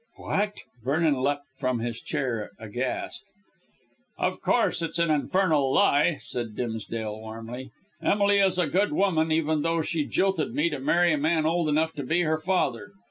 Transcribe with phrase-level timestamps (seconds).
[0.15, 3.23] "What?" Vernon leaped from his chair aghast.
[4.17, 7.69] "Of course, it's an infernal lie," said Dimsdale warmly.
[8.01, 11.69] "Emily is a good woman, even though she jilted me to marry a man old
[11.69, 12.93] enough to be her father.